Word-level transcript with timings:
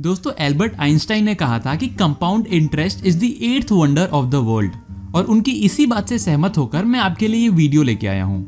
दोस्तों, 0.00 0.32
Albert 0.38 0.76
Einstein 0.80 1.24
ने 1.24 1.34
कहा 1.34 1.58
था 1.58 1.74
कि 1.74 1.86
compound 1.88 2.46
interest 2.46 3.04
is 3.06 3.18
the 3.18 3.24
eighth 3.42 3.72
wonder 3.72 4.06
of 4.08 4.26
the 4.26 4.34
world 4.34 4.72
और 5.14 5.24
उनकी 5.24 5.52
इसी 5.64 5.86
बात 5.86 6.08
से 6.08 6.18
सहमत 6.18 6.58
होकर 6.58 6.84
मैं 6.84 7.00
आपके 7.00 7.28
लिए 7.28 7.40
ये 7.40 7.48
वीडियो 7.48 7.82
लेके 7.82 8.06
आया 8.06 8.24
हूँ। 8.24 8.40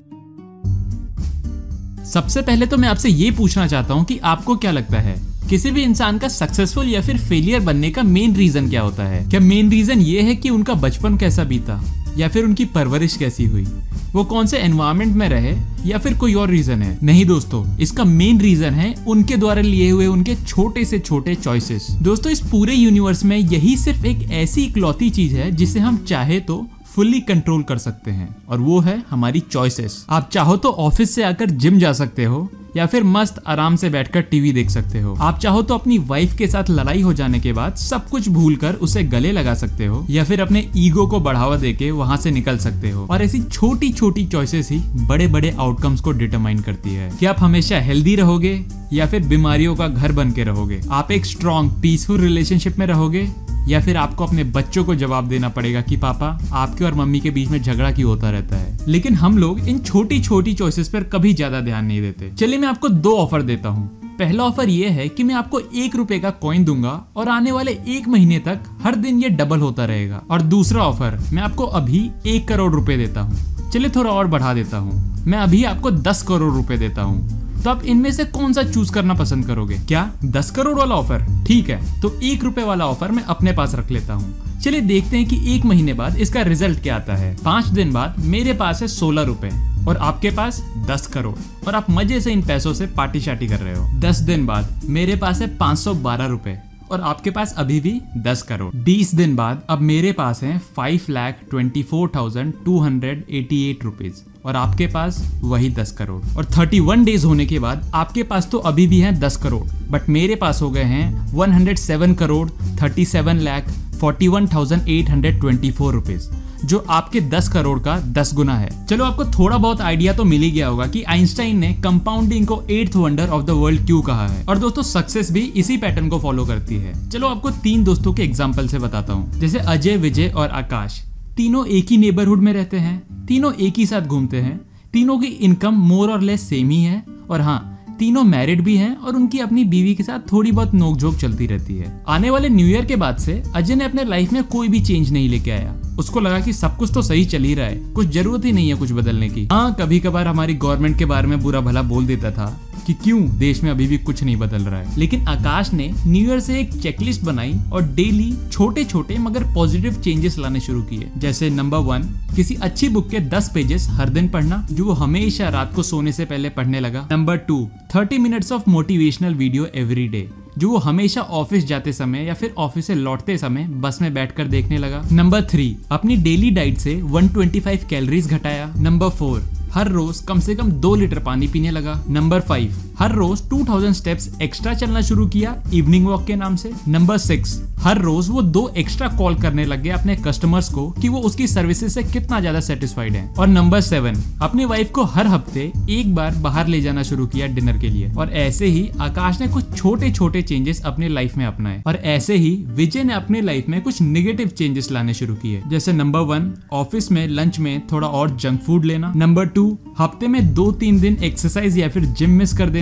सबसे 2.13 2.43
पहले 2.43 2.67
तो 2.67 2.77
मैं 2.77 2.89
आपसे 2.89 3.09
ये 3.09 3.31
पूछना 3.31 3.67
चाहता 3.67 3.95
हूँ 3.95 4.05
कि 4.05 4.19
आपको 4.19 4.57
क्या 4.57 4.71
लगता 4.71 5.01
है, 5.01 5.15
किसी 5.51 5.71
भी 5.71 5.83
इंसान 5.83 6.19
का 6.19 6.29
सक्सेसफुल 6.29 6.89
या 6.89 7.01
फिर 7.01 7.19
फेलियर 7.19 7.61
बनने 7.61 7.91
का 7.91 8.03
मेन 8.03 8.37
रीजन 8.37 8.69
क्या 8.69 8.83
होता 8.83 9.05
है? 9.05 9.25
क्या 9.25 9.41
मेन 9.41 9.71
रीजन 9.71 10.01
ये 10.01 10.23
है 10.23 10.37
कि 10.37 10.51
उनका 10.51 10.75
बचपन 10.75 11.19
कैसा 11.19 11.45
बीता, 11.45 11.83
या 12.17 12.29
फिर 12.29 12.45
उनकी 12.45 12.65
परवरिश 12.65 13.17
कैसी 13.17 13.45
हुई? 13.45 13.67
वो 14.15 14.23
कौन 14.25 14.47
से 14.47 14.59
एनवायरमेंट 14.59 15.15
में 15.17 15.29
रहे 15.29 15.55
या 15.87 15.99
फिर 15.99 16.15
कोई 16.15 16.35
और 16.35 16.51
रीजन 16.51 16.83
है? 16.83 16.99
नहीं 17.03 17.25
दोस्तों, 17.27 17.65
इसका 17.79 18.05
मेन 18.05 18.41
रीजन 18.41 18.75
है 18.75 18.95
उनके 19.09 19.37
द्वारा 19.37 19.63
लिए 19.63 19.91
हुए 19.91 20.07
उनके 20.07 20.35
छोटे 20.37 20.85
से 20.85 20.99
छोटे 20.99 21.35
चॉइसेस 21.35 21.87
दोस्तों, 22.03 22.33
इस 22.33 22.41
पूरे 22.41 22.75
यूनिवर्स 22.75 23.25
में 23.25 23.37
यही 23.37 23.77
सिर्फ़ 23.77 24.07
एक 24.07 24.31
ऐसी 24.33 24.65
इकलौती 24.65 25.11
चीज़ 25.11 25.37
है 25.37 25.51
जिसे 25.53 25.81
हम 25.81 25.97
चाहे 26.05 26.41
तो 26.41 26.67
फुल्ली 26.95 27.21
कंट्रोल 27.21 27.63
कर 27.63 27.79
सकते 27.79 28.11
हैं। 28.11 28.35
और 28.49 28.61
वो 28.61 28.81
है 28.81 29.03
हमारी 29.11 29.41
चॉइसेस 29.43 30.05
आप 30.11 30.29
चाहो 30.33 30.57
तो 30.57 30.71
ऑफ़िस 30.71 31.15
से 31.15 31.23
आकर 31.25 31.51
जिम 31.53 31.79
जा 31.79 31.93
सकते 31.93 32.25
हो, 32.25 32.49
या 32.77 32.87
फिर 32.87 33.05
मस्त 33.05 33.43
आराम 33.47 33.77
से 33.77 33.89
बैठकर 33.91 34.21
टीवी 34.23 34.53
देख 34.53 34.71
सकते 34.71 35.01
हो। 35.01 35.15
आप 35.21 35.39
चाहो 35.39 35.63
तो 35.63 35.75
अपनी 35.75 35.99
वाइफ 36.01 36.37
के 36.37 36.47
साथ 36.47 36.71
लड़ाई 36.71 37.01
हो 37.03 37.13
जाने 37.13 37.41
के 37.41 37.53
बाद 37.53 37.75
सब 37.75 38.09
कुछ 38.09 38.29
भूल 38.29 38.57
कर 38.57 38.75
उसे 38.75 39.03
गले 39.05 39.33
लगा 39.33 39.55
सकते 39.55 39.87
हो, 39.87 40.05
या 40.11 40.25
फिर 40.25 40.41
अपने 40.41 40.69
ईगो 40.77 41.07
को 41.07 41.21
बढ़ावा 41.21 41.57
देके 41.57 41.91
वहाँ 41.91 42.17
से 42.17 42.31
निकल 42.31 42.59
सकते 42.59 42.91
हो। 42.91 43.07
और 43.07 43.23
ऐसी 43.23 43.41
छोटी 43.43 43.93
छोटी 43.93 44.27
चॉइसेस 44.27 44.71
ही 44.71 44.79
बड़े 45.09 45.27
बड़े 45.27 45.51
आउटकम्स 45.51 46.01
को 46.01 46.13
डिटरमाइन 46.13 46.61
करती 46.61 46.91
है। 46.91 47.11
कि 47.21 47.27
आप 47.27 47.41
हमेशा 47.41 47.79
हेल्दी 47.81 48.17
रहोगे, 48.17 48.61
या 48.93 49.07
फिर 49.07 49.27
बीमारियों 49.27 49.75
का 49.77 49.89
घर 49.89 50.13
बन 50.13 50.31
के 50.31 50.45
रहोगे। 50.45 50.81
आप 50.91 51.11
एक 51.11 51.27
स्ट्रॉन्ग 51.27 51.73
पीसफुल 51.73 52.21
रिलेशनशिप 52.21 52.79
में 52.79 52.87
रहोगे 52.87 53.29
या 53.69 53.81
फिर 53.81 53.97
आपको 53.97 54.27
अपने 54.27 54.45
बच्चों 54.45 54.85
को 54.85 54.95
जवाब 54.95 55.29
देना 55.29 55.49
पड़ेगा 55.49 55.81
कि, 55.81 55.97
पापा, 55.97 56.39
आपके 56.53 56.85
और 56.85 56.95
मम्मी 56.95 57.21
के 57.21 57.31
बीच 57.31 57.49
में 57.49 57.63
झगड़ा 57.63 57.93
क्यों 57.93 58.11
होता 58.11 58.31
रहता 58.31 58.57
है? 58.57 58.79
लेकिन 58.89 59.15
हम 59.15 59.39
लोग 59.39 59.69
इन 59.69 59.79
छोटी 59.79 60.21
छोटी 60.21 60.55
चॉइसेस 60.55 60.89
पर 60.89 61.05
कभी 61.05 61.35
ज़्यादा 61.35 61.61
ध्यान 61.61 61.85
नहीं 61.85 62.01
देते। 62.01 62.31
चलिए 62.31 62.59
मैं 62.59 62.69
आपको 62.69 62.89
दो 62.89 63.17
ऑफ़र 63.17 63.43
देता 63.43 63.69
हूँ। 63.69 64.03
पहला 64.19 64.45
ऑफ़र 64.45 64.69
ये 64.69 64.89
है 64.89 65.09
कि 65.09 65.23
मैं 65.23 65.35
आपको 65.35 65.61
एक 65.61 65.97
रुपए 65.97 66.19
का 66.19 66.31
कॉइन 66.31 66.65
दूँगा 66.65 67.05
और 67.17 67.29
आने 67.29 67.53
वाले 67.53 67.79
एक 67.89 68.09
महीने 68.09 68.39
तक 68.39 68.61
हर 68.83 68.97
दिन 68.97 69.23
ये 69.23 69.29
डबल 69.29 69.61
होता 69.61 69.85
रहेगा। 69.85 70.23
और 70.31 70.43
दूसरा 70.43 70.83
ऑफ़र 70.83 71.19
मैं 71.33 71.43
आपको 71.43 71.65
अभी 71.65 72.11
एक 72.27 72.49
करोड़ 72.49 72.73
रुपए 72.73 72.97
देता 72.97 73.21
हूँ। 73.21 73.71
चलिए 73.71 73.91
थोड़ा 73.91 74.11
और 74.11 74.27
बढ़ा 74.27 74.55
देता 74.55 74.77
हूँ। 74.77 75.25
मैं 75.27 75.39
अभी 75.39 75.65
आपको 75.65 75.91
दस 75.91 76.23
करोड़ 76.23 76.53
रुपए 76.55 76.77
देता 76.77 77.03
हूँ। 77.03 77.43
तो 77.65 77.71
आप 77.71 77.85
इनमें 77.85 78.11
से 78.13 78.25
कौन 78.27 78.53
सा 78.53 78.63
चूज़ 78.65 78.93
करना 78.93 79.15
पसंद 79.15 79.47
करोगे? 79.47 79.79
क्या? 79.79 80.11
दस 80.27 80.51
करोड़ 80.51 80.77
वाला 80.79 80.95
ऑफ़र 80.95 81.25
ठीक 81.47 81.69
है 81.71 82.01
तो 82.01 82.11
एक 82.25 82.45
रुपए 82.45 82.63
वाला 82.63 82.87
ऑफ़र 82.87 83.11
मैं 83.11 83.23
अपने 83.25 83.53
पास 83.53 83.75
रख 83.75 83.91
लेता 83.91 84.15
हूँ। 84.15 84.61
चलिए 84.61 84.81
देखते 84.81 85.17
हैं 85.17 85.27
कि 85.27 85.55
एक 85.55 85.65
महीने 85.65 85.93
बाद 85.93 86.17
इसका 86.17 86.43
रिज़ल्ट 86.43 86.83
क्या 86.83 86.97
आता 86.97 87.15
है। 87.17 87.35
पाँच 87.45 87.67
दिन 87.69 87.93
बाद 87.93 88.19
मेरे 88.27 88.53
पास 88.55 88.83
है 88.83 88.89
सोलह 88.89 89.23
रुपए 89.23 89.51
और 89.89 89.97
आपके 89.99 90.31
पास 90.31 90.61
दस 90.89 91.07
करोड़। 91.07 91.35
और 91.67 91.75
आप 91.75 91.87
मज़े 91.91 92.21
से 92.21 92.33
इन 92.33 92.43
पैसों 92.43 92.73
से 92.75 92.87
पार्टी 92.97 93.21
शार्टी 93.21 93.49
कर 93.49 93.61
रहे 93.61 93.75
हो। 93.75 93.87
दस 94.01 94.19
दिन 94.21 94.47
बाद 94.47 94.81
मेरे 94.89 95.17
पास 95.17 95.41
है 95.41 95.57
पाँच 95.57 95.79
सौ 95.79 95.95
बारह 95.95 96.27
रुपए 96.27 96.59
और 96.91 97.01
आपके 97.01 97.31
पास 97.31 97.55
अभी 97.59 97.81
भी 97.81 98.01
दस 98.19 98.43
करोड़। 98.43 98.75
बीस 98.77 99.15
दिन 99.15 99.37
बाद 99.37 99.63
अब 99.71 99.81
मेरे 99.83 100.13
पास 100.13 100.43
है 100.43 100.59
five 100.77 101.07
lakh 101.11 101.41
twenty 101.51 101.83
four 101.83 102.11
thousand 102.17 102.53
two 102.65 102.79
hundred 102.81 103.25
eighty 103.31 103.65
eight 103.71 103.85
rupees 103.85 104.23
और 104.45 104.57
आपके 104.57 104.87
पास 104.87 105.23
वही 105.43 105.69
दस 105.71 105.91
करोड़। 105.93 106.23
और 106.37 106.45
थर्टी 106.57 106.81
वन 106.81 107.05
डेज़ 107.05 107.27
होने 107.27 107.47
के 107.47 107.59
बाद 107.59 107.91
आपके 107.95 108.23
पास 108.23 108.49
तो 108.51 108.59
अभी 108.61 108.87
भी 108.87 109.01
है 109.01 109.13
दस 109.21 109.37
करोड़ 109.37 109.65
बट 109.91 110.09
मेरे 110.09 110.37
पास 110.37 110.63
हो 110.63 110.71
गए 110.71 110.85
हैं 110.85 111.33
one 111.33 111.53
hundred 111.53 111.79
seven 111.79 112.15
crore 112.15 112.49
thirty 112.83 113.05
seven 113.07 113.41
lakh 113.41 113.69
forty 114.01 114.29
one 114.29 114.47
thousand 114.47 114.89
eight 114.89 115.11
hundred 115.11 115.41
twenty 115.41 115.71
four 115.71 115.95
rupees 115.95 116.31
जो 116.65 116.79
आपके 116.91 117.21
10 117.31 117.49
करोड़ 117.49 117.79
का 117.79 117.97
10 118.15 118.33
गुना 118.35 118.55
है। 118.57 118.69
चलो, 118.87 119.05
आपको 119.05 119.25
थोड़ा 119.29 119.57
बहुत 119.59 119.81
आइडिया 119.81 120.13
तो 120.13 120.25
मिल 120.25 120.43
ही 120.43 120.51
गया 120.51 120.67
होगा 120.67 120.87
कि 120.87 121.03
आइंस्टाइन 121.05 121.59
ने 121.59 121.73
कंपाउंडिंग 121.85 122.47
को 122.47 122.63
eighth 122.71 122.97
wonder 122.97 123.29
of 123.29 123.45
the 123.45 123.51
world 123.51 123.87
क्यों 123.87 124.01
कहा 124.03 124.27
है। 124.29 124.45
और 124.45 124.59
दोस्तों 124.59 124.83
सक्सेस 124.83 125.31
भी 125.33 125.41
इसी 125.41 125.77
पैटर्न 125.77 126.09
को 126.09 126.19
फॉलो 126.19 126.45
करती 126.47 126.77
है। 126.77 126.93
चलो, 127.11 127.29
आपको 127.29 127.51
तीन 127.63 127.85
दोस्तों 127.85 128.13
के 128.13 128.23
एग्ज़ाम्पल 128.23 128.69
से 128.69 128.79
बताता 128.79 129.13
हूँ, 129.13 129.41
जैसे 129.41 129.59
अजय, 129.59 129.97
विजय 129.97 130.29
और 130.29 130.49
आकाश। 130.51 131.03
तीनों 131.37 131.67
एक 131.67 131.87
ही 131.91 131.97
नेबरहुड 131.97 132.41
में 132.41 132.53
रहते 132.53 132.77
हैं, 132.77 133.27
तीनों 133.27 133.53
एक 133.55 133.75
ही 133.79 133.87
साथ 133.87 134.03
घूमते 134.03 134.37
हैं, 134.37 134.61
तीनों 134.93 135.19
की 135.19 135.27
इनकम 135.27 135.75
मोर 135.75 136.11
और 136.11 136.21
लेस 136.21 136.41
सेम 136.41 136.71
ही 136.71 136.83
है, 136.83 137.05
और 137.31 137.41
हाँ 137.41 137.69
तीनों 137.99 138.25
मैरिड 138.25 138.63
भी 138.63 138.77
हैं 138.77 138.97
और 138.97 139.17
उनकी 139.17 139.39
अपनी 139.39 139.65
बीवी 139.65 139.95
के 139.95 140.03
साथ 140.03 140.33
थोड़ी 140.33 140.53
बहुत 140.53 140.75
नोकझोंक 140.75 141.17
चलती 141.17 141.47
रहती 141.47 141.77
है। 141.77 142.05
आने 142.09 142.31
वाले 142.31 142.49
न्यू 142.49 142.67
ईयर 142.67 142.85
के 142.85 142.97
बाद 142.97 143.17
से 143.17 143.43
अजय 143.55 143.75
ने 143.75 143.85
अपने 143.85 144.05
लाइफ 144.05 144.33
में 144.33 144.45
कोई 144.45 144.69
भी 144.69 144.81
चेंज 144.81 145.13
नहीं 145.13 145.29
लेके 145.29 145.51
आया। 145.51 145.82
उसको 145.99 146.21
लगा 146.21 146.41
कि 146.41 146.53
सब 146.53 146.77
कुछ 146.77 146.91
तो 146.95 147.03
सही 147.03 147.25
चल 147.25 147.43
ही 147.43 147.55
रहा 147.55 147.67
है। 147.67 147.77
कुछ 147.93 148.07
ज़रूरत 148.07 148.45
ही 148.45 148.53
नहीं 148.53 148.69
है 148.69 148.75
कुछ 148.75 148.93
बदलने 148.93 149.29
की। 149.29 149.47
हाँ 149.53 149.75
कभी 149.81 150.01
कभार 150.01 150.27
हमारी 150.27 150.55
गवर्नमेंट 150.55 150.99
के 150.99 151.05
बारे 151.05 151.29
में 151.29 151.41
बुरा 151.41 151.61
भला 151.61 151.83
बोल 151.83 152.07
देता 152.07 152.31
था 152.31 152.47
कि 152.87 152.93
क्यों 152.95 153.21
देश 153.39 153.63
में 153.63 153.71
अभी 153.71 153.87
भी 153.87 153.99
कुछ 153.99 154.23
नहीं 154.23 154.37
बदल 154.37 154.63
रहा 154.63 154.81
है। 154.81 154.99
लेकिन 154.99 155.27
आकाश 155.29 155.73
ने 155.73 155.91
न्यू 156.07 156.29
ईयर 156.29 156.41
से 156.41 156.59
एक 156.61 156.73
चेकलिस्ट 156.73 157.23
बनाई 157.23 157.55
और 157.73 157.83
डेली 157.85 158.33
छोटे 158.53 158.85
छोटे 158.85 159.19
मगर 159.19 159.45
पॉजिटिव 159.55 159.95
चेंजेस 159.95 160.39
लाने 160.39 160.61
शुरू 160.61 160.83
किए। 160.83 161.11
जैसे 161.19 161.51
नंबर 161.51 161.79
वन 161.79 162.03
किसी 162.37 162.55
अच्छी 162.55 162.89
बुक 162.89 163.09
के 163.11 163.21
दस 163.21 163.51
पेजेस 163.55 163.89
हर 163.91 164.09
दिन 164.09 164.29
पढ़ना, 164.29 164.67
जो 164.73 164.85
वो 164.85 164.93
हमेशा 164.93 165.49
रात 165.49 165.75
को 165.75 165.83
सोने 165.83 166.13
से 166.13 166.25
पहले 166.25 166.49
पढ़ने 166.49 166.81
लगा। 166.81 167.09
Number 167.13 167.37
two 167.39 167.69
thirty 167.95 168.19
minutes 168.19 168.53
of 168.53 168.71
motivational 168.71 169.35
video 169.35 169.67
every 169.75 170.09
day 170.09 170.29
जो 170.59 170.69
वो 170.71 170.79
हमेशा 170.79 171.21
ऑफ़िस 171.21 171.65
जाते 171.65 171.93
समय 171.93 172.25
या 172.25 172.35
फिर 172.35 172.55
ऑफ़िस 172.59 172.87
से 172.87 172.95
लौटते 172.95 173.37
समय 173.39 173.67
बस 173.81 173.99
में 174.03 174.13
बैठकर 174.15 174.47
देखने 174.47 174.79
लगा। 174.79 175.03
नंबर 175.13 175.43
थ्री 175.43 175.77
अपनी 175.91 176.17
डेली 176.17 176.51
डाइट 176.51 176.79
से 176.79 176.95
125 177.03 177.85
कैलोरीज 177.85 178.29
घटाया। 178.29 178.73
नंबर 178.79 179.09
फोर 179.11 179.43
हर 179.73 179.89
रोज 179.89 180.21
कम 180.21 180.41
से 180.41 180.55
कम 180.55 180.71
दो 180.73 180.95
लीटर 180.95 181.19
पानी 181.19 181.49
पीने 181.49 181.71
लगा। 181.71 182.03
नंबर 182.09 182.41
फाइव 182.41 182.75
हर 182.99 183.13
रोज 183.13 183.43
2000 183.51 183.93
स्टेप्स 183.93 184.29
एक्स्ट्रा 184.43 184.75
चलना 184.75 185.01
शुरू 185.01 185.27
किया 185.27 185.55
इवनिंग 185.75 186.07
वॉक 186.07 186.27
के 186.27 186.37
नाम 186.37 186.57
से. 186.57 186.73
नंबर 186.89 187.19
सिक्स 187.19 187.61
हर 187.79 187.99
रोज 187.99 188.29
वो 188.29 188.43
दो 188.43 188.67
एक्स्ट्रा 188.79 189.09
कॉल 189.09 189.35
करने 189.35 189.65
लग 189.65 189.83
गया 189.83 189.97
अपने 189.97 190.17
कस्टमर्स 190.17 190.69
को 190.69 190.89
कि 190.93 191.09
वो 191.09 191.21
उसकी 191.21 191.47
सर्विसेज़ 191.47 191.93
से 191.93 192.03
कितना 192.03 192.41
ज़्यादा 192.41 192.61
सेटिस्फाइड 192.61 193.15
है. 193.15 193.27
और 193.39 193.49
नंबर 193.49 193.81
सेवन 193.81 194.23
अपनी 194.43 194.65
वाइफ 194.65 194.91
को 194.91 195.05
हर 195.05 195.27
हफ़्ते 195.27 195.73
एक 195.91 196.15
बार 196.15 196.35
बाहर 196.43 196.67
ले 196.67 196.81
जाना 196.81 197.03
शुरू 197.03 197.27
किया 197.27 197.47
डिनर 197.47 197.79
के 197.79 197.89
लिए. 197.89 198.13
और 198.13 198.31
ऐसे 198.33 198.67
ही 198.67 198.89
आकाश 199.01 199.41
ने 199.41 199.49
कुछ 199.49 199.77
छोटे 199.77 200.11
छोटे 200.11 200.43
चेंजेस 200.43 200.83
अपने 200.83 201.09
लाइफ 201.09 201.37
में 201.37 201.45
अपनाए. 201.47 201.83
और 201.87 201.97
ऐसे 201.97 202.37
ही 202.37 202.55
विजय 202.69 203.05
ने 203.05 203.15
अपने 203.15 203.41
लाइफ 203.41 203.69
में 203.69 203.81
कुछ 203.83 204.01
निगेटिव 204.03 204.49
चेंजेस 204.49 204.91
लाने 204.93 205.15
शुरू 205.15 205.35
किए. 205.35 205.63
जैसे 205.69 205.93
नंबर 205.93 206.21
वन 206.27 206.53
ऑफ़िस 206.73 207.11
में 207.13 207.27
लंच 207.29 207.59
में 207.59 207.87
थोड़ा 207.93 208.09
और 208.09 208.37
जंक 208.37 208.61
फ़ूड 208.63 208.85
लेना. 208.85 209.13
नंबर 209.17 209.47
टू 209.49 209.67
हफ़्ते 209.99 210.29
में 210.29 210.55
दो 210.55 210.71
तीन 210.73 211.01
दिन 211.01 211.17
एक्सरसाइज 211.23 211.79
या 211.79 211.89
फिर 211.89 212.05
जिम 212.05 212.31
मिस 212.31 212.53
कर 212.53 212.71
देना. 212.71 212.82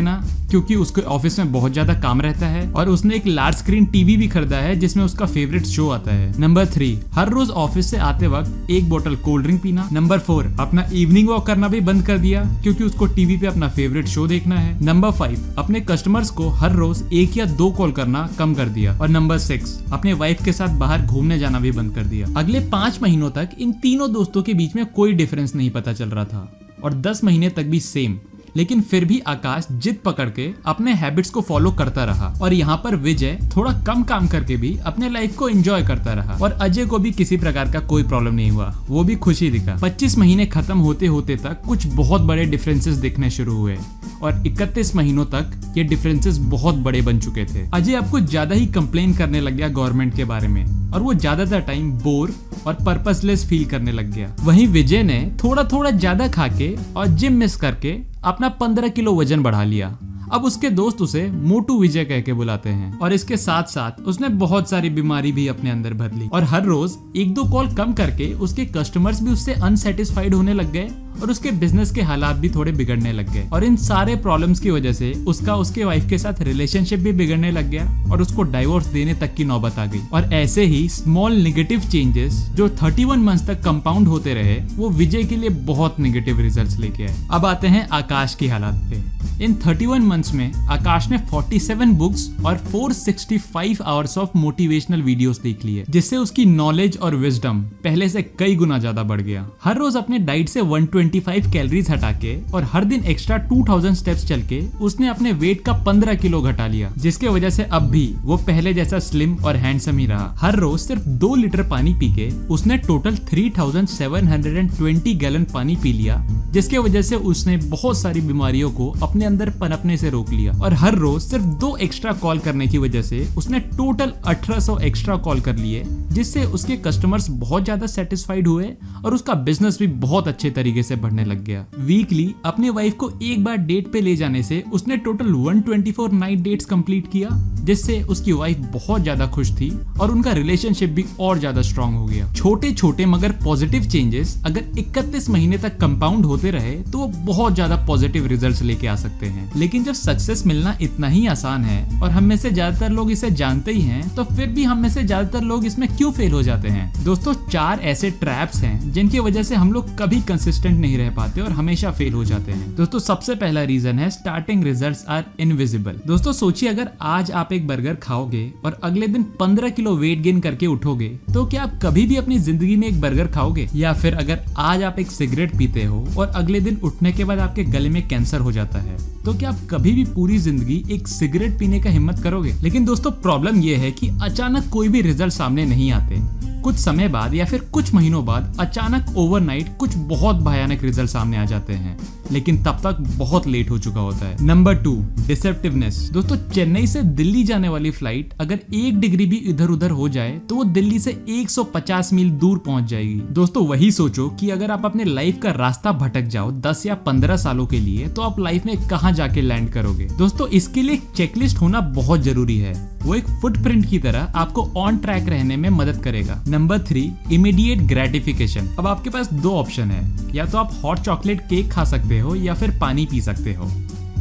क्योंकि 0.51 0.75
उसके 0.75 1.01
ऑफ़िस 1.03 1.39
में 1.39 1.51
बहुत 1.53 1.73
ज़्यादा 1.73 1.95
काम 1.95 2.21
रहता 2.21 2.47
है 2.47 2.71
और 2.73 2.89
उसने 2.89 3.15
एक 3.17 3.27
लार्ज 3.27 3.57
स्क्रीन 3.57 3.85
टीवी 3.87 4.17
भी 4.17 4.29
खरीदा 4.29 4.57
है, 4.57 4.75
जिसमें 4.77 5.05
उसका 5.05 5.27
फेवरेट 5.27 5.67
शो 5.67 5.89
आता 5.89 6.15
है। 6.15 6.41
नंबर 6.41 6.67
थ्री 6.67 6.89
हर 7.15 7.29
रोज 7.29 7.51
ऑफ़िस 7.51 7.91
से 7.91 7.97
आते 7.99 8.27
वक्त 8.27 8.71
एक 8.71 8.89
बोतल 8.89 9.17
कोल्ड 9.19 9.45
ड्रिंक 9.45 9.63
पीना। 9.63 9.89
नंबर 9.93 10.19
फोर 10.21 10.55
अपना 10.61 10.89
इवनिंग 10.93 11.29
वॉक 11.29 11.47
करना 11.47 11.69
भी 11.69 11.81
बंद 11.81 12.07
कर 12.07 12.19
दिया, 12.19 12.45
क्योंकि 12.63 12.85
उसको 12.85 13.07
टीवी 13.07 13.37
पे 13.37 13.47
अपना 13.47 13.69
फेवरेट 13.71 14.07
शो 14.07 14.27
देखना 14.27 14.59
है। 14.59 14.79
नंबर 14.85 15.11
फाइव 15.11 15.55
अपने 15.59 15.81
कस्टमर्स 15.83 16.31
को 16.31 16.49
हर 16.51 16.73
रोज 16.73 17.03
एक 17.13 17.37
या 17.37 17.45
दो 17.47 17.71
कॉल 17.71 17.93
करना 17.93 18.29
कम 18.39 18.55
कर 18.55 18.69
दिया। 18.69 18.99
और 18.99 19.09
नंबर 19.09 19.39
सिक्स 19.39 19.79
अपने 19.93 20.13
वाइफ 20.15 20.45
के 20.45 20.53
साथ 20.53 20.79
बाहर 20.79 21.03
घूमने 21.03 21.39
जाना 21.39 21.61
भी 21.61 21.73
बंद 21.73 21.95
कर 21.95 22.05
दिया। 22.05 22.27
अगले 22.37 22.61
पाँच 22.71 22.99
महीनों 23.03 23.31
तक 23.31 23.51
इन 23.59 23.73
तीनों 23.83 24.13
दोस्तों 24.13 24.43
के 24.43 24.55
बीच 24.55 24.77
में 24.77 24.85
कोई 24.87 25.13
डिफरेंस 25.13 25.55
नहीं 25.55 25.71
पता 25.71 25.93
चल 25.93 26.09
रहा 26.09 26.25
था। 26.25 26.51
और 26.85 26.95
दस 26.97 27.23
महीने 27.25 27.49
तक 27.51 27.65
भी 27.65 27.81
सेम 27.81 28.19
लेकिन 28.57 28.81
फिर 28.83 29.05
भी 29.05 29.19
आकाश 29.27 29.67
जिद 29.73 29.99
पकड़ 30.05 30.29
के 30.31 30.49
अपने 30.67 30.95
हैबिट्स 30.95 31.31
को 31.31 31.41
फॉलो 31.41 31.71
करता 31.73 32.05
रहा 32.05 32.33
और 32.43 32.53
यहाँ 32.53 32.77
पर 32.85 32.97
विजय 32.99 33.39
थोड़ा 33.57 33.73
कम 33.87 34.03
काम 34.03 34.27
करके 34.29 34.57
भी 34.57 34.77
अपने 34.87 35.09
लाइफ 35.11 35.37
को 35.37 35.49
एंजॉय 35.49 35.83
करता 35.83 36.13
रहा 36.13 36.39
और 36.43 36.59
अजय 36.63 36.87
को 36.87 36.99
भी 36.99 37.11
किसी 37.13 37.37
प्रकार 37.37 37.71
का 37.73 37.81
कोई 37.87 38.03
प्रॉब्लम 38.03 38.35
नहीं 38.35 38.51
हुआ। 38.51 38.73
वो 38.89 39.05
भी 39.05 39.17
खुशी 39.19 39.51
दिखा। 39.51 39.77
25 39.79 40.17
महीने 40.19 40.47
खत्म 40.49 40.79
होते 40.79 41.07
होते 41.07 41.37
तक 41.37 41.63
कुछ 41.67 41.87
बहुत 41.95 42.23
बड़े 42.23 42.45
डिफरेंसेस 42.47 42.97
दिखने 42.97 43.31
शुरू 43.31 43.57
हुए 43.57 43.77
और 44.23 44.43
31 44.45 44.95
महीनों 44.97 45.25
तक 45.27 45.73
ये 45.77 45.85
डिफरेंसेस 45.85 46.39
बहुत 46.51 46.75
बड़े 46.79 47.01
बन 47.03 47.19
चुके 47.19 47.45
थे। 47.45 47.67
अजय 47.75 47.95
अब 47.95 48.11
कुछ 48.11 48.23
ज़्यादा 48.25 48.55
ही 48.55 48.67
कंप्लेन 48.69 49.15
करने 49.15 49.41
लग 49.41 49.57
गया 49.57 49.69
गवर्नमेंट 49.71 50.15
के 50.17 50.25
बारे 50.25 50.49
में 50.49 50.65
और 50.93 51.03
वो 51.03 51.15
ज़्यादातर 51.15 51.61
टाइम 51.63 51.91
बोर 51.95 52.35
और 52.67 52.75
पर्पसलेस 52.87 53.45
फील 53.49 53.65
करने 53.65 53.93
लग 53.93 54.13
गया। 54.15 54.35
वहीं 54.41 54.67
विजय 54.69 55.03
ने 55.03 55.21
थोड़ा 55.45 55.65
थोड़ा 55.65 55.91
ज़्यादा 55.91 56.29
खा 56.29 56.49
के 56.51 56.75
और 56.97 57.07
जिम 57.09 57.33
मिस 57.33 57.57
करके 57.57 57.99
अपना 58.25 58.49
पंद्रह 58.49 58.89
किलो 58.89 59.15
वज़न 59.15 59.43
बढ़ा 59.43 59.65
लिया। 59.65 59.99
अब 60.33 60.45
उसके 60.45 60.71
दोस्त 60.71 61.01
उसे 61.03 61.31
मोटू 61.31 61.79
विजय 61.81 62.05
कह 62.05 62.21
के 62.21 62.33
बुलाते 62.33 62.69
हैं। 62.69 62.99
और 62.99 63.13
इसके 63.13 63.37
साथ 63.37 63.63
साथ 63.63 64.01
उसने 64.03 64.29
बहुत 64.29 64.71
सारी 64.71 64.91
बीमारी 64.91 65.33
भी 65.33 65.47
अपने 65.49 65.71
अंदर 65.71 65.95
भर 65.95 66.13
ली। 66.13 66.29
और 66.29 66.45
हर 66.45 66.65
रोज 66.65 66.97
एक 67.17 67.35
दो 67.35 67.45
कॉल 67.45 67.75
कम 67.75 67.93
करके 67.93 68.33
उसके 68.35 68.67
कस्टमर्स 68.67 69.23
भी 69.23 69.31
उससे 69.31 69.53
अनसेटिस्फाइड 69.53 70.35
होने 70.35 70.55
लग 70.55 70.73
गए। 70.73 70.91
और 71.23 71.31
उसके 71.31 71.51
बिज़नेस 71.61 71.91
के 71.91 72.03
हालात 72.03 72.37
भी 72.37 72.49
थोड़े 72.49 72.73
बिगड़ने 72.73 73.13
लग 73.13 73.33
गए। 73.33 73.49
और 73.53 73.65
इन 73.65 73.77
सारे 73.77 74.17
प्रॉब्लम्स 74.17 74.61
की 74.61 74.71
वजह 74.71 74.93
से 74.93 75.13
उसका, 75.27 75.57
उसके 75.57 75.85
वाइफ 75.85 76.09
के 76.09 76.19
साथ 76.19 76.43
रिलेशनशिप 76.43 77.01
भी 77.01 77.13
बिगड़ने 77.13 77.51
लग 77.51 77.71
गया 77.71 77.85
और 78.13 78.23
उसको 78.23 78.43
डाइवोर्स 78.43 78.87
देने 78.87 79.15
तक 79.15 79.35
की 79.35 79.45
नौबत 79.45 79.79
आ 79.79 79.87
गई। 79.87 80.01
और 80.13 80.33
ऐसे 80.35 80.65
ही 80.65 80.89
स्मॉल 80.89 81.37
निगेटिव 81.43 81.81
चेंजेस 81.83 82.41
जो 82.55 82.69
31 82.71 83.19
मंथ्स 83.19 83.47
तक 83.47 83.63
कंपाउंड 83.63 84.09
होते 84.09 84.35
रहे, 84.35 84.57
वो 84.77 84.91
विजय 84.91 85.23
के 85.23 85.37
लिए 85.37 85.51
बहुत 85.67 86.01
निगेटिव 86.01 86.41
रिजल्ट्स 86.41 86.79
लेके 86.79 87.05
आए। 87.05 87.15
अब 87.31 87.47
आते 87.47 87.69
हैं 87.69 87.89
आकाश 87.89 88.35
की 88.35 88.49
हालात 88.49 88.81
पे। 88.91 89.19
इन 89.45 89.55
31 89.57 90.03
मंथ्स 90.03 90.33
में 90.35 90.53
आकाश 90.53 91.09
ने 91.09 91.19
47 91.29 91.93
बुक्स 91.99 92.29
और 92.47 92.57
465 92.67 93.81
आवर्स 93.83 94.17
ऑफ़ 94.19 94.37
मोटिवेशनल 94.37 95.03
वीडियोस 95.03 95.41
देख 95.43 95.65
लिए, 95.65 95.85
जिससे 95.91 96.17
उसकी 96.17 96.45
नॉलेज 96.45 96.99
और 96.99 97.15
विजडम 97.15 97.61
पहले 97.85 98.09
से 98.09 98.23
कई 98.39 98.55
गुना 98.57 98.79
ज़्यादा 98.79 99.03
बढ़ 99.03 99.21
गया। 99.21 99.47
हर 99.65 99.77
रोज 99.77 99.97
अपने 99.97 100.19
डाइट 100.21 100.49
से 100.49 100.61
125 101.01 101.51
कैलोरीज 101.53 101.91
हटा 101.91 102.11
के 102.15 102.35
और 102.53 102.65
हर 102.65 102.85
दिन 102.85 103.05
एक्स्ट्रा 103.05 103.37
2000 103.49 103.95
स्टेप्स 103.95 104.27
चल 104.27 104.43
के 104.43 104.61
उसने 104.81 105.09
अपने 105.09 105.33
वेट 105.35 105.61
का 105.61 105.73
15 105.85 106.15
किलो 106.15 106.41
घटा 106.43 106.67
लिया, 106.67 106.93
जिसके 106.99 107.29
वजह 107.29 107.51
से 107.51 107.63
अब 107.63 107.83
भी 107.91 108.07
वो 108.23 108.37
पहले 108.47 108.75
जैसा 108.75 108.99
स्लिम 109.01 109.35
और 109.37 109.57
हैंडसम 109.57 109.99
ही 109.99 110.07
रहा। 110.07 110.35
हर 110.39 110.57
रोज 110.57 110.81
सिर्फ़ 110.81 111.09
दो 111.21 111.35
लीटर 111.35 111.63
पानी 111.69 111.95
पी 111.95 112.09
के 112.15 112.29
उसने 112.49 112.77
टोटल 112.81 113.17
3720 113.27 115.15
गैलन 115.21 115.45
पानी 115.55 115.77
पी 115.77 115.93
लिया, 115.93 116.17
जिसके 116.53 116.79
वजह 116.79 117.03
से 117.03 117.17
उसने 117.17 117.57
बहुत 117.57 117.99
सारी 117.99 118.21
बीमारियों 118.21 118.71
को 118.71 118.91
अपने 119.03 119.25
अंदर 119.25 119.51
पनपने 119.61 119.97
से 119.97 120.11
रोक 120.11 120.31
लिया। 120.31 120.53
और 120.55 120.75
हर 120.75 120.95
रोज 120.97 121.23
सिर्फ़ 121.23 121.45
दो 121.61 121.77
एक्स्ट्रा 121.79 122.13
कॉल 122.13 122.39
करने 122.39 122.67
की 122.67 122.79
वजह 122.79 123.03
से 123.03 123.27
उसने 123.39 123.61
टोटल 123.71 124.13
1800 124.27 124.79
एक्स्ट्रा 124.81 125.17
कॉल 125.19 125.41
कर 125.41 125.57
लिए 125.57 125.83
जिससे 126.13 126.45
उसके 126.45 126.77
कस्टमर्स 126.79 127.29
बहुत 127.31 127.65
ज़्यादा 127.65 127.87
सेटिस्फाइड 127.87 128.49
हुए 128.49 128.73
और 129.05 129.15
उसका 129.15 129.35
बिज़नेस 129.43 129.79
भी 129.79 129.87
बहुत 130.01 130.29
अच्छे 130.29 130.51
तरीके 130.51 130.83
से 130.83 130.97
बढ़ने 130.97 131.25
लग 131.25 131.45
गया। 131.45 131.65
वीकली 131.81 132.35
अपने 132.45 132.71
वाइफ 132.71 132.95
को 132.95 133.11
एक 133.23 133.45
बार 133.45 133.57
डेट 133.59 133.93
पे 133.93 134.01
ले 134.01 134.15
जाने 134.17 134.43
से 134.43 134.63
उसने 134.73 134.97
टोटल 134.99 135.33
124 135.35 136.13
नाइट 136.13 136.41
डेट्स 136.41 136.65
कंप्लीट 136.67 137.11
किया, 137.13 137.29
जिससे 137.61 138.01
उसकी 138.05 138.33
वाइफ 138.33 138.59
बहुत 138.73 139.03
ज़्यादा 139.03 139.27
खुश 139.29 139.51
थी 139.53 139.71
और 140.01 140.11
उनका 140.11 140.33
रिलेशनशिप 140.33 140.91
भी 140.91 141.05
और 141.21 141.39
ज़्यादा 141.39 141.63
स्ट्रांग 141.63 141.97
हो 141.97 142.07
गया। 142.07 142.33
छोटे 142.33 142.73
छोटे 142.73 143.07
मगर 143.07 143.33
पॉजिटिव 143.45 143.85
चेंजेस 143.85 144.37
अगर 144.47 144.65
31 144.79 145.29
महीने 145.31 145.59
तक 145.59 145.77
कंपाउंड 145.79 146.25
होते 146.27 146.51
रहे 146.51 146.75
तो 146.83 146.99
वो 146.99 147.07
बहुत 147.27 147.55
ज़्यादा 147.55 147.77
पॉजिटिव 147.87 148.27
रिज़ल्ट 148.27 148.63
लेके 148.63 148.87
आ 148.87 148.97
सकते 148.97 149.27
हैं। 149.27 149.51
लेकिन 149.57 149.85
जब 149.85 149.93
सक्सेस 149.95 150.47
मिलना 150.47 150.77
इतना 150.83 151.09
ही 151.09 151.27
आसान 151.29 151.65
है 151.65 152.01
और 152.01 152.11
हम 152.11 152.25
में 152.25 152.37
से 152.37 152.51
ज़्यादातर 152.51 152.91
लोग 152.91 153.11
इसे 153.11 153.31
जानते 153.33 153.73
ही 153.73 153.81
हैं 153.83 154.15
तो 154.15 154.25
फिर 154.27 154.49
भी 154.49 154.65
हम 154.65 154.79
में 154.79 154.89
से 154.91 155.03
ज़्यादातर 155.03 155.43
लोग 155.43 155.65
इसमें 155.67 155.89
क्यों 156.01 156.11
फेल 156.13 156.33
हो 156.33 156.43
जाते 156.43 156.69
हैं? 156.69 157.05
दोस्तों, 157.05 157.33
चार 157.49 157.81
ऐसे 157.81 158.11
ट्रैप्स 158.11 158.61
हैं 158.63 158.93
जिनकी 158.93 159.19
वजह 159.21 159.43
से 159.43 159.55
हम 159.55 159.73
लोग 159.73 159.89
कभी 159.99 160.21
कंसिस्टेंट 160.21 160.79
नहीं 160.81 160.97
रह 160.99 161.11
पाते 161.11 161.41
और 161.41 161.51
हमेशा 161.53 161.91
फेल 161.91 162.13
हो 162.13 162.25
जाते 162.25 162.53
हैं। 162.53 162.75
दोस्तों, 162.77 162.99
सबसे 162.99 163.35
पहला 163.35 163.63
रीजन 163.63 163.99
है 163.99 164.09
स्टार्टिंग 164.11 164.63
रिज़ल्ट 164.65 165.05
आर 165.09 165.25
इनविजिबल 165.41 166.01
दोस्तों, 166.07 166.33
सोचिए, 166.33 166.69
अगर 166.69 166.89
आज 167.03 167.31
आप 167.33 167.53
एक 167.53 167.67
बर्गर 167.67 167.95
खाओगे 167.95 168.53
और 168.65 168.79
अगले 168.83 169.07
दिन 169.09 169.27
15 169.41 169.71
किलो 169.71 169.95
वेट 169.97 170.21
गेन 170.23 170.41
करके 170.41 170.67
उठोगे 170.67 171.09
तो 171.35 171.45
क्या 171.47 171.63
आप 171.63 171.79
कभी 171.83 172.07
भी 172.07 172.17
अपनी 172.17 172.39
ज़िंदगी 172.39 172.77
में 172.77 172.89
एक 172.89 173.01
बर्गर 173.01 173.27
खाओगे? 173.29 173.69
या 173.75 173.93
फिर 173.93 174.15
अगर 174.15 174.45
आज 174.59 174.83
आप 174.83 174.99
एक 174.99 175.11
सिगरेट 175.11 175.57
पीते 175.59 175.85
हो 175.85 176.05
और 176.19 176.27
अगले 176.37 176.61
दिन 176.61 176.81
उठने 176.85 177.13
के 177.13 177.25
बाद 177.25 177.39
आपके 177.39 177.65
गले 177.67 177.89
में 177.89 178.07
कैंसर 178.09 178.41
हो 178.41 178.53
जाता 178.53 178.79
है 178.79 178.99
तो 179.25 179.33
क्या 179.35 179.49
आप 179.51 179.59
कभी 179.71 179.93
भी 179.93 180.05
पूरी 180.07 180.39
ज़िंदगी 180.39 180.83
एक 180.93 181.09
सिगरेट 181.09 181.59
पीने 181.59 181.81
का 181.81 181.91
हिम्मत 181.91 182.19
करोगे? 182.19 182.53
लेकिन 182.63 182.85
दोस्तों 182.85 183.11
प्रॉब्लम 183.23 183.61
यह 183.61 183.79
है 183.79 183.91
कि 183.93 184.09
अचानक 184.23 184.69
कोई 184.69 184.89
भी 184.89 185.03
रिज़ल्ट 185.03 185.33
सामने 185.33 185.65
नहीं 185.67 185.90
आते। 185.91 186.21
कुछ 186.63 186.77
समय 186.77 187.09
बाद 187.09 187.35
या 187.35 187.45
फिर 187.45 187.61
कुछ 187.73 187.93
महीनों 187.95 188.25
बाद 188.25 188.57
अचानक 188.61 189.15
ओवरनाइट 189.17 189.77
कुछ 189.77 189.95
बहुत 189.97 190.37
भयानक 190.37 190.83
रिज़ल्ट 190.83 191.11
सामने 191.11 191.37
आ 191.37 191.45
जाते 191.45 191.73
हैं। 191.73 191.99
लेकिन 192.33 192.63
तब 192.63 192.81
तक 192.85 192.97
बहुत 193.19 193.47
लेट 193.47 193.71
हो 193.71 193.79
चुका 193.79 194.01
होता 194.01 194.27
है। 194.27 194.45
नंबर 194.47 194.75
टू 194.75 194.93
डिसेप्टिवनेस 195.27 195.99
दोस्तों, 196.13 196.37
चेन्नई 196.51 196.87
से 196.87 197.03
दिल्ली 197.03 197.43
जाने 197.45 197.69
वाली 197.69 197.91
फ़्लाइट 197.91 198.35
अगर 198.41 198.59
एक 198.75 198.99
डिग्री 199.01 199.27
भी 199.27 199.37
इधर 199.37 199.71
उधर 199.71 199.91
हो 199.91 200.09
जाए 200.09 200.39
तो 200.49 200.55
वो 200.55 200.65
दिल्ली 200.65 200.99
से 200.99 201.11
150 201.31 202.13
मील 202.13 202.31
दूर 202.31 202.59
पहुँच 202.59 202.85
जाएगी। 202.85 203.21
दोस्तों, 203.31 203.67
वही 203.67 203.91
सोचो 203.93 204.29
कि 204.31 204.51
अगर 204.51 204.71
आप 204.71 204.85
अपने 204.85 205.05
लाइफ 205.05 205.39
का 205.43 205.51
रास्ता 205.53 205.93
भटक 205.93 206.23
जाओ 206.27 206.51
10 206.61 206.87
या 206.87 206.95
15 207.07 207.37
सालों 207.37 207.67
के 207.67 207.79
लिए 207.79 208.09
तो 208.09 208.23
आप 208.23 208.41
लाइफ 208.41 208.67
में 208.67 208.77
कहाँ 208.89 209.13
जाके 209.13 209.41
लैंड 209.41 209.71
करोगे? 209.71 210.09
दोस्तों, 210.19 210.49
इसके 210.49 210.83
लिए 210.83 211.03
चेकलिस्ट 211.17 211.57
होना 211.57 211.81
बहुत 211.81 212.21
ज़रूरी 212.21 212.59
है। 212.59 212.75
वो 213.03 213.15
एक 213.15 213.27
फुटप्रिंट 213.43 213.89
की 213.91 213.99
तरह 213.99 214.33
आपको 214.37 214.63
ऑन 214.77 214.97
ट्रैक 214.97 215.29
रहने 215.29 215.57
में 215.57 215.69
मदद 215.71 216.03
करेगा. 216.03 216.43
नंबर 216.49 216.79
थ्री 216.79 217.13
इमीडिएट 217.33 217.81
ग्रेटिफिकेशन 217.89 218.69
अब 218.79 218.87
आपके 218.87 219.11
पास 219.11 219.33
दो 219.33 219.55
ऑप्शन 219.57 219.91
है. 219.91 220.35
या 220.35 220.47
तो 220.47 220.59
आप 220.59 220.81
हॉट 220.85 220.99
चॉकलेट 220.99 221.41
केक 221.41 221.73
खा 221.73 221.85
सकते 221.85 222.19
हो 222.21 222.35
या 222.35 222.55
फिर 222.55 222.79
पानी 222.81 223.07
पी 223.07 223.21
सकते 223.21 223.55
हो. 223.55 223.71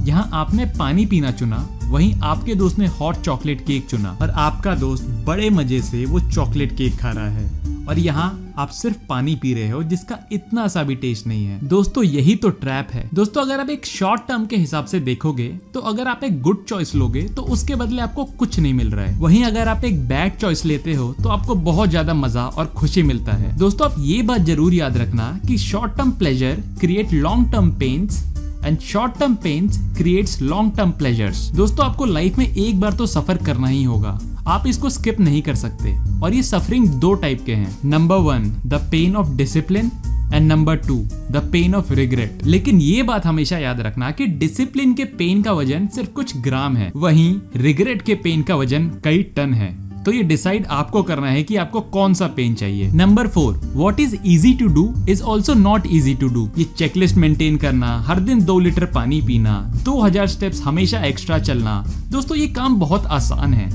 यहाँ 0.09 0.29
आपने 0.33 0.65
पानी 0.77 1.05
पीना 1.05 1.31
चुना, 1.33 1.67
वहीं 1.83 2.13
आपके 2.23 2.55
दोस्त 2.55 2.79
ने 2.79 2.87
हॉट 2.89 3.15
चॉकलेट 3.17 3.65
केक 3.65 3.87
चुना। 3.87 4.17
और 4.21 4.29
आपका 4.39 4.75
दोस्त 4.77 5.03
बड़े 5.25 5.49
मज़े 5.51 5.81
से 5.83 6.05
वो 6.05 6.19
चॉकलेट 6.21 6.77
केक 6.77 6.99
खा 6.99 7.11
रहा 7.11 7.29
है। 7.29 7.87
और 7.87 7.99
यहाँ 7.99 8.53
आप 8.57 8.69
सिर्फ़ 8.69 8.97
पानी 9.09 9.35
पी 9.35 9.53
रहे 9.53 9.69
हो, 9.69 9.81
जिसका 9.83 10.17
इतना 10.31 10.67
सा 10.67 10.83
भी 10.83 10.95
टेस्ट 10.95 11.27
नहीं 11.27 11.45
है। 11.45 11.59
दोस्तों, 11.67 12.03
यही 12.03 12.35
तो 12.35 12.49
ट्रैप 12.51 12.87
है। 12.91 13.07
दोस्तों, 13.13 13.41
अगर 13.41 13.59
आप 13.59 13.69
एक 13.69 13.85
शॉर्ट 13.85 14.21
टर्म 14.27 14.45
के 14.45 14.57
हिसाब 14.57 14.85
से 14.85 14.99
देखोगे 15.01 15.47
तो 15.73 15.79
अगर 15.81 16.07
आप 16.07 16.23
एक 16.23 16.41
गुड 16.41 16.63
चॉइस 16.65 16.93
लोगे 16.95 17.21
तो 17.29 17.41
उसके 17.47 17.75
बदले 17.75 18.01
आपको 18.01 18.25
कुछ 18.25 18.59
नहीं 18.59 18.73
मिल 18.73 18.91
रहा 18.91 19.05
है। 19.05 19.17
वहीं 19.19 19.43
अगर 19.45 19.67
आप 19.67 19.85
एक 19.85 20.07
बैड 20.07 20.37
चॉइस 20.37 20.65
लेते 20.65 20.93
हो 20.93 21.13
तो 21.23 21.29
आपको 21.29 21.55
बहुत 21.63 21.89
ज़्यादा 21.89 22.13
मज़ा 22.15 22.45
और 22.45 22.65
खुशी 22.77 23.03
मिलता 23.03 23.33
है। 23.33 23.57
दोस्तों, 23.57 23.89
आप 23.89 23.95
ये 23.99 24.21
बात 24.23 24.41
ज़रूर 24.41 24.73
याद 24.73 24.97
रखना 24.97 25.31
की 25.47 25.57
short 25.59 25.97
term 25.97 26.11
pleasure 26.13 26.63
create 26.79 27.13
long 27.13 27.51
term 27.51 27.71
pains 27.79 28.23
and 28.65 28.79
short 28.79 29.19
term 29.19 29.35
pains 29.35 29.77
creates 29.97 30.41
long 30.41 30.75
term 30.77 30.91
pleasures 30.91 31.49
दोस्तों, 31.51 31.85
आपको 31.85 32.05
लाइफ 32.05 32.37
में 32.37 32.45
एक 32.47 32.79
बार 32.79 32.93
तो 32.93 33.05
सफ़र 33.07 33.37
करना 33.37 33.67
ही 33.67 33.83
होगा। 33.83 34.19
आप 34.47 34.67
इसको 34.67 34.89
स्किप 34.89 35.19
नहीं 35.19 35.41
कर 35.41 35.55
सकते। 35.55 35.95
और 36.21 36.33
ये 36.33 36.43
सफरिंग 36.43 36.87
दो 36.99 37.13
टाइप 37.13 37.43
के 37.45 37.53
हैं। 37.53 37.77
Number 37.85 38.15
one 38.15 38.49
the 38.65 38.87
pain 38.91 39.15
of 39.15 39.35
discipline 39.37 39.91
and 40.33 40.47
number 40.47 40.75
two 40.77 40.95
the 41.31 41.49
pain 41.51 41.75
of 41.75 41.91
regret 41.93 42.45
लेकिन 42.45 42.81
ये 42.81 43.03
बात 43.03 43.25
हमेशा 43.25 43.57
याद 43.57 43.81
रखना 43.81 44.11
कि 44.11 44.25
डिसिप्लिन 44.39 44.93
के 44.93 45.03
पेन 45.17 45.41
का 45.41 45.53
वज़न 45.53 45.87
सिर्फ़ 45.87 46.09
कुछ 46.09 46.37
ग्राम 46.37 46.77
है। 46.77 46.91
वहीं 46.95 47.35
रिग्रेट 47.55 48.01
के 48.01 48.15
पेन 48.15 48.41
का 48.41 48.55
वज़न 48.55 48.89
कई 49.03 49.23
टन 49.35 49.53
है। 49.53 49.88
तो 50.05 50.11
ये 50.11 50.23
डिसाइड 50.23 50.65
आपको 50.67 51.01
करना 51.03 51.27
है 51.27 51.43
कि 51.43 51.55
आपको 51.55 51.81
कौन 51.93 52.13
सा 52.13 52.27
पेन 52.27 52.53
चाहिए। 52.55 52.91
Number 52.91 53.27
four 53.27 53.59
what 53.73 53.99
is 53.99 54.15
easy 54.25 54.53
to 54.53 54.67
do 54.67 54.93
is 55.09 55.23
also 55.23 55.53
not 55.53 55.87
easy 55.87 56.13
to 56.15 56.27
do 56.27 56.47
ये 56.57 56.63
चेकलिस्ट 56.77 57.15
मेंटेन 57.15 57.57
करना, 57.57 57.97
हर 57.99 58.19
दिन 58.19 58.43
दो 58.45 58.59
लीटर 58.59 58.85
पानी 58.85 59.21
पीना, 59.21 59.59
दो 59.85 59.99
हज़ार 60.01 60.27
स्टेप्स 60.27 60.61
हमेशा 60.61 61.03
एक्स्ट्रा 61.05 61.39
चलना। 61.39 61.83
दोस्तों, 62.11 62.37
ये 62.37 62.47
काम 62.49 62.79
बहुत 62.79 63.05
आसान 63.07 63.53
है। 63.53 63.69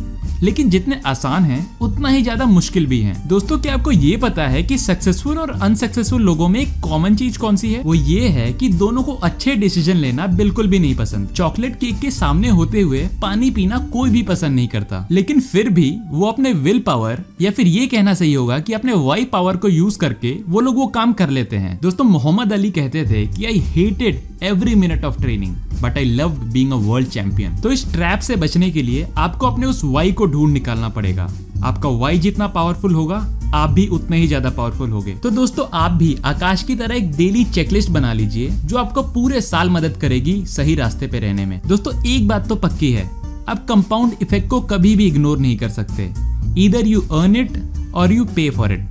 लेकिन 0.44 0.70
जितने 0.70 1.00
आसान 1.06 1.44
हैं, 1.44 1.66
उतना 1.80 2.08
ही 2.08 2.22
ज़्यादा 2.22 2.44
मुश्किल 2.46 2.86
भी 2.86 3.00
हैं। 3.00 3.16
दोस्तों, 3.28 3.58
क्या 3.58 3.74
आपको 3.74 3.92
ये 3.92 4.16
पता 4.16 4.46
है 4.48 4.62
कि 4.62 4.78
सक्सेसफुल 4.78 5.38
और 5.38 5.50
अनसक्सेसफुल 5.52 6.22
लोगों 6.22 6.48
में 6.48 6.60
एक 6.60 6.80
कॉमन 6.82 7.14
चीज़ 7.16 7.38
कौन 7.38 7.56
सी 7.56 7.72
है? 7.72 7.82
वो 7.82 7.94
ये 7.94 8.28
है 8.28 8.52
कि 8.52 8.68
दोनों 8.74 9.02
को 9.02 9.12
अच्छे 9.24 9.54
डिसीज़न 9.56 9.96
लेना 9.96 10.26
बिल्कुल 10.34 10.66
भी 10.68 10.78
नहीं 10.78 10.94
पसंद। 10.96 11.28
चॉकलेट 11.36 11.76
केक 11.76 11.98
के 12.00 12.10
सामने 12.10 12.48
होते 12.50 12.80
हुए 12.80 13.06
पानी 13.22 13.50
पीना 13.50 13.78
कोई 13.92 14.10
भी 14.10 14.22
पसंद 14.24 14.56
नहीं 14.56 14.68
करता। 14.68 15.06
लेकिन 15.10 15.40
फिर 15.42 15.68
भी 15.70 15.90
वो 16.10 16.26
अपने 16.26 16.52
विल 16.54 16.78
पावर 16.86 17.22
या 17.40 17.50
फिर 17.50 17.66
ये 17.66 17.86
कहना 17.86 18.14
सही 18.14 18.32
होगा 18.34 18.58
कि 18.58 18.72
अपने 18.72 18.92
वाई 18.98 19.24
पावर 19.24 19.56
को 19.56 19.68
यूज़ 19.68 19.98
करके 19.98 20.36
वो 20.48 20.60
लोग 20.60 20.76
वो 20.76 20.86
काम 20.90 21.12
कर 21.12 21.30
लेते 21.30 21.56
हैं। 21.56 21.78
दोस्तों, 21.82 22.04
मोहम्मद 22.04 22.52
अली 22.52 22.70
कहते 22.70 23.04
थे 23.04 23.26
कि 23.28 23.44
I 23.44 23.58
hated 23.66 24.22
every 24.42 24.74
minute 24.74 25.04
of 25.04 25.20
training 25.20 25.54
but 25.82 25.96
I 25.98 26.04
love 26.06 26.30
being 26.52 26.72
world 26.72 27.08
champion 27.08 27.56
तो 27.56 27.70
इस 27.72 27.84
ट्रैप 27.92 28.20
से 28.20 28.36
बचने 28.36 28.70
के 28.70 28.82
लिए 28.82 29.06
आपको 29.18 29.46
अपने 29.46 29.66
उस 29.66 29.80
वाई 29.84 30.12
को 30.12 30.26
ढूंढ 30.34 30.52
निकालना 30.52 30.88
पड़ेगा। 30.90 31.28
आपका 31.64 31.88
वाई 31.90 32.18
जितना 32.18 32.46
पावरफुल 32.48 32.94
होगा, 32.94 33.16
आप 33.54 33.70
भी 33.70 33.86
उतने 33.88 34.16
ही 34.16 34.26
ज़्यादा 34.26 34.50
पावरफुल 34.50 34.90
होगे। 34.90 35.14
तो 35.14 35.30
दोस्तों, 35.30 35.66
आप 35.72 35.92
भी 35.92 36.16
आकाश 36.24 36.62
की 36.62 36.74
तरह 36.76 36.94
एक 36.94 37.10
डेली 37.12 37.44
चेकलिस्ट 37.46 37.90
बना 37.90 38.12
लीजिए, 38.12 38.50
जो 38.50 38.76
आपको 38.78 39.02
पूरे 39.12 39.40
साल 39.40 39.70
मदद 39.70 39.96
करेगी 39.96 40.44
सही 40.46 40.74
रास्ते 40.74 41.06
पे 41.06 41.18
रहने 41.18 41.46
में। 41.46 41.60
दोस्तों, 41.66 41.92
एक 42.06 42.28
बात 42.28 42.48
तो 42.48 42.56
पक्की 42.56 42.92
है, 42.92 43.10
आप 43.48 43.66
कंपाउंड 43.68 44.12
इफ़ेक्ट 44.22 44.48
को 44.50 44.60
कभी 44.62 44.94
भी 44.96 45.06
इग्नोर 45.06 45.38
नहीं 45.38 45.56
कर 45.58 45.68
सकते। 45.70 46.12
इधर 46.58 46.86
यू 46.86 47.00
अर्न 47.12 47.36
इट 47.36 47.62
और 47.94 48.12
यू 48.12 48.24
पे 48.26 48.48
फॉर 48.50 48.72
इट 48.72 48.88